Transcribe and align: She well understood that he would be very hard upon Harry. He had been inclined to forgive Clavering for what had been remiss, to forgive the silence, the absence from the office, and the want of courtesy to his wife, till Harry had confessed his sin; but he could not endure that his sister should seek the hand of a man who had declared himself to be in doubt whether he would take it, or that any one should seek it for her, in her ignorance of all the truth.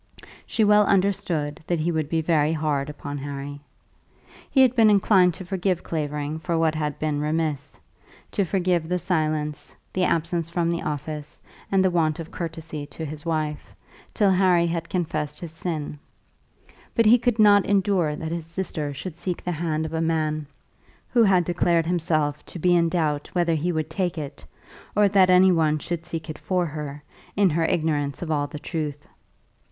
She 0.47 0.63
well 0.63 0.87
understood 0.87 1.61
that 1.67 1.79
he 1.79 1.91
would 1.91 2.09
be 2.09 2.23
very 2.23 2.53
hard 2.53 2.89
upon 2.89 3.19
Harry. 3.19 3.61
He 4.49 4.61
had 4.61 4.75
been 4.75 4.89
inclined 4.89 5.35
to 5.35 5.45
forgive 5.45 5.83
Clavering 5.83 6.39
for 6.39 6.57
what 6.57 6.73
had 6.73 6.97
been 6.97 7.21
remiss, 7.21 7.79
to 8.31 8.43
forgive 8.43 8.89
the 8.89 8.97
silence, 8.97 9.75
the 9.93 10.03
absence 10.03 10.49
from 10.49 10.71
the 10.71 10.81
office, 10.81 11.39
and 11.71 11.85
the 11.85 11.91
want 11.91 12.17
of 12.19 12.31
courtesy 12.31 12.87
to 12.87 13.05
his 13.05 13.27
wife, 13.27 13.75
till 14.11 14.31
Harry 14.31 14.65
had 14.65 14.89
confessed 14.89 15.39
his 15.39 15.51
sin; 15.51 15.99
but 16.95 17.05
he 17.05 17.19
could 17.19 17.37
not 17.37 17.67
endure 17.67 18.15
that 18.15 18.31
his 18.31 18.47
sister 18.47 18.95
should 18.95 19.15
seek 19.17 19.43
the 19.43 19.51
hand 19.51 19.85
of 19.85 19.93
a 19.93 20.01
man 20.01 20.47
who 21.11 21.21
had 21.21 21.43
declared 21.45 21.85
himself 21.85 22.43
to 22.47 22.57
be 22.57 22.75
in 22.75 22.89
doubt 22.89 23.29
whether 23.33 23.53
he 23.53 23.71
would 23.71 23.91
take 23.91 24.17
it, 24.17 24.43
or 24.95 25.07
that 25.07 25.29
any 25.29 25.51
one 25.51 25.77
should 25.77 26.07
seek 26.07 26.27
it 26.27 26.39
for 26.39 26.65
her, 26.65 27.03
in 27.35 27.51
her 27.51 27.65
ignorance 27.65 28.23
of 28.23 28.31
all 28.31 28.47
the 28.47 28.57
truth. 28.57 29.05